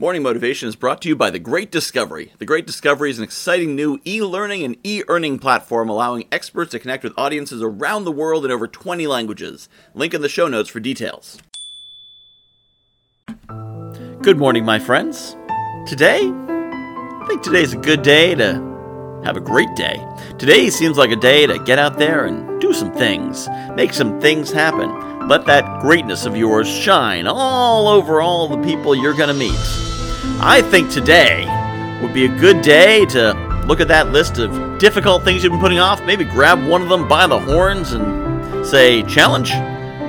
Morning 0.00 0.22
Motivation 0.22 0.66
is 0.66 0.76
brought 0.76 1.02
to 1.02 1.10
you 1.10 1.14
by 1.14 1.28
The 1.28 1.38
Great 1.38 1.70
Discovery. 1.70 2.32
The 2.38 2.46
Great 2.46 2.66
Discovery 2.66 3.10
is 3.10 3.18
an 3.18 3.24
exciting 3.24 3.76
new 3.76 4.00
e 4.06 4.22
learning 4.22 4.62
and 4.62 4.78
e 4.82 5.02
earning 5.08 5.38
platform 5.38 5.90
allowing 5.90 6.26
experts 6.32 6.70
to 6.70 6.78
connect 6.78 7.04
with 7.04 7.12
audiences 7.18 7.62
around 7.62 8.04
the 8.04 8.10
world 8.10 8.46
in 8.46 8.50
over 8.50 8.66
20 8.66 9.06
languages. 9.06 9.68
Link 9.92 10.14
in 10.14 10.22
the 10.22 10.28
show 10.30 10.48
notes 10.48 10.70
for 10.70 10.80
details. 10.80 11.36
Good 14.22 14.38
morning, 14.38 14.64
my 14.64 14.78
friends. 14.78 15.36
Today, 15.86 16.20
I 16.22 17.24
think 17.28 17.42
today's 17.42 17.74
a 17.74 17.76
good 17.76 18.00
day 18.00 18.34
to 18.36 18.54
have 19.22 19.36
a 19.36 19.40
great 19.40 19.76
day. 19.76 20.02
Today 20.38 20.70
seems 20.70 20.96
like 20.96 21.10
a 21.10 21.16
day 21.16 21.46
to 21.46 21.58
get 21.58 21.78
out 21.78 21.98
there 21.98 22.24
and 22.24 22.58
do 22.58 22.72
some 22.72 22.90
things, 22.90 23.50
make 23.74 23.92
some 23.92 24.18
things 24.18 24.50
happen. 24.50 25.28
Let 25.28 25.44
that 25.44 25.82
greatness 25.82 26.24
of 26.24 26.38
yours 26.38 26.66
shine 26.66 27.26
all 27.26 27.86
over 27.86 28.22
all 28.22 28.48
the 28.48 28.62
people 28.66 28.94
you're 28.94 29.12
going 29.12 29.28
to 29.28 29.34
meet. 29.34 29.79
I 30.40 30.62
think 30.62 30.90
today 30.90 31.46
would 32.02 32.12
be 32.12 32.24
a 32.24 32.28
good 32.28 32.62
day 32.62 33.06
to 33.06 33.32
look 33.66 33.80
at 33.80 33.88
that 33.88 34.10
list 34.10 34.38
of 34.38 34.78
difficult 34.78 35.22
things 35.22 35.42
you've 35.42 35.52
been 35.52 35.60
putting 35.60 35.78
off, 35.78 36.02
maybe 36.04 36.24
grab 36.24 36.66
one 36.66 36.82
of 36.82 36.88
them 36.88 37.06
by 37.06 37.26
the 37.26 37.38
horns 37.38 37.92
and 37.92 38.66
say, 38.66 39.02
Challenge, 39.04 39.50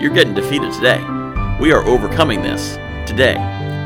you're 0.00 0.12
getting 0.12 0.34
defeated 0.34 0.72
today. 0.72 1.02
We 1.60 1.72
are 1.72 1.82
overcoming 1.82 2.42
this 2.42 2.76
today. 3.08 3.36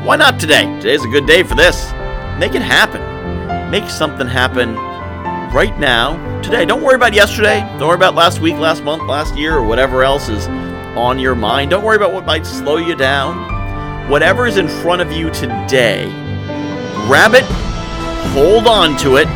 Why 0.03 0.15
not 0.15 0.39
today? 0.39 0.65
Today's 0.79 1.03
a 1.05 1.07
good 1.07 1.25
day 1.25 1.43
for 1.43 1.55
this. 1.55 1.91
Make 2.39 2.55
it 2.55 2.61
happen. 2.61 3.71
Make 3.71 3.89
something 3.89 4.27
happen 4.27 4.75
right 5.53 5.77
now, 5.79 6.41
today. 6.41 6.65
Don't 6.65 6.83
worry 6.83 6.95
about 6.95 7.13
yesterday. 7.13 7.61
Don't 7.77 7.87
worry 7.87 7.95
about 7.95 8.15
last 8.15 8.39
week, 8.41 8.55
last 8.55 8.83
month, 8.83 9.03
last 9.03 9.35
year, 9.35 9.55
or 9.55 9.63
whatever 9.63 10.03
else 10.03 10.27
is 10.27 10.47
on 10.97 11.19
your 11.19 11.35
mind. 11.35 11.71
Don't 11.71 11.83
worry 11.83 11.95
about 11.95 12.13
what 12.13 12.25
might 12.25 12.45
slow 12.45 12.77
you 12.77 12.95
down. 12.95 13.60
Whatever 14.09 14.45
is 14.45 14.57
in 14.57 14.67
front 14.67 15.01
of 15.01 15.11
you 15.11 15.29
today, 15.29 16.05
grab 17.07 17.33
it, 17.33 17.45
hold 18.33 18.67
on 18.67 18.97
to 18.97 19.15
it, 19.15 19.27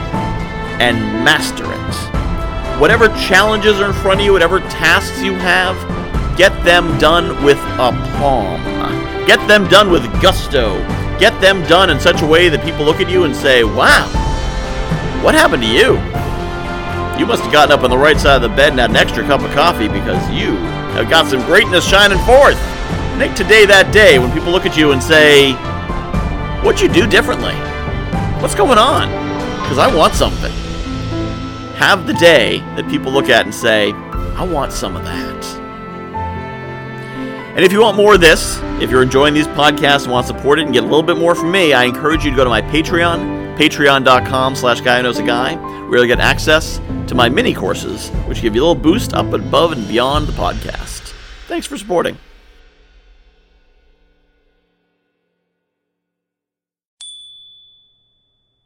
and 0.81 0.97
master 1.23 1.63
it. 1.63 2.79
Whatever 2.79 3.07
challenges 3.09 3.79
are 3.79 3.87
in 3.87 3.93
front 3.93 4.19
of 4.19 4.25
you, 4.25 4.33
whatever 4.33 4.59
tasks 4.59 5.21
you 5.21 5.33
have, 5.35 5.77
get 6.37 6.51
them 6.65 6.97
done 6.97 7.41
with 7.43 7.57
aplomb. 7.79 8.61
Get 9.25 9.47
them 9.47 9.67
done 9.69 9.89
with 9.89 10.03
gusto. 10.21 10.77
Get 11.17 11.39
them 11.39 11.63
done 11.63 11.89
in 11.89 11.99
such 11.99 12.21
a 12.21 12.27
way 12.27 12.49
that 12.49 12.63
people 12.65 12.83
look 12.83 12.99
at 12.99 13.09
you 13.09 13.23
and 13.23 13.33
say, 13.33 13.63
wow, 13.63 14.05
what 15.23 15.33
happened 15.33 15.63
to 15.63 15.69
you? 15.69 15.95
You 17.17 17.25
must 17.25 17.43
have 17.43 17.51
gotten 17.53 17.71
up 17.71 17.83
on 17.83 17.89
the 17.89 17.97
right 17.97 18.19
side 18.19 18.35
of 18.35 18.41
the 18.41 18.55
bed 18.55 18.71
and 18.71 18.79
had 18.79 18.89
an 18.89 18.97
extra 18.97 19.23
cup 19.23 19.39
of 19.39 19.51
coffee 19.51 19.87
because 19.87 20.29
you 20.29 20.57
have 20.93 21.09
got 21.09 21.27
some 21.27 21.39
greatness 21.45 21.87
shining 21.87 22.19
forth. 22.25 22.59
Make 23.17 23.33
today 23.33 23.65
that 23.65 23.93
day 23.93 24.19
when 24.19 24.29
people 24.33 24.51
look 24.51 24.65
at 24.65 24.75
you 24.75 24.91
and 24.91 25.01
say, 25.01 25.53
What'd 26.63 26.81
you 26.81 26.89
do 26.89 27.07
differently? 27.07 27.55
What's 28.41 28.55
going 28.55 28.77
on? 28.77 29.07
Because 29.61 29.77
I 29.77 29.93
want 29.95 30.13
something. 30.13 30.51
Have 31.75 32.07
the 32.07 32.13
day 32.15 32.59
that 32.75 32.89
people 32.89 33.13
look 33.13 33.29
at 33.29 33.45
and 33.45 33.55
say, 33.55 33.93
I 33.93 34.43
want 34.43 34.73
some 34.73 34.97
of 34.97 35.05
that. 35.05 35.45
And 37.55 37.63
if 37.63 37.71
you 37.71 37.81
want 37.81 37.95
more 37.95 38.15
of 38.15 38.19
this, 38.19 38.59
if 38.81 38.91
you're 38.91 39.01
enjoying 39.01 39.33
these 39.33 39.47
podcasts 39.47 40.03
and 40.03 40.11
want 40.11 40.27
to 40.27 40.33
support 40.33 40.59
it 40.59 40.65
and 40.65 40.73
get 40.73 40.83
a 40.83 40.87
little 40.87 41.01
bit 41.01 41.17
more 41.17 41.35
from 41.35 41.51
me, 41.51 41.71
I 41.71 41.85
encourage 41.85 42.25
you 42.25 42.31
to 42.31 42.35
go 42.35 42.43
to 42.43 42.49
my 42.49 42.61
Patreon, 42.63 43.57
patreon.com 43.57 44.55
slash 44.57 44.81
guy 44.81 45.01
knows 45.01 45.19
a 45.19 45.23
guy, 45.23 45.55
where 45.87 45.99
you'll 45.99 46.07
get 46.07 46.19
access 46.19 46.79
to 47.07 47.15
my 47.15 47.29
mini 47.29 47.53
courses, 47.53 48.09
which 48.27 48.41
give 48.41 48.55
you 48.55 48.61
a 48.61 48.65
little 48.65 48.75
boost 48.75 49.13
up 49.13 49.31
above 49.31 49.71
and 49.71 49.87
beyond 49.87 50.27
the 50.27 50.33
podcast. 50.33 51.13
Thanks 51.47 51.65
for 51.65 51.77
supporting. 51.77 52.17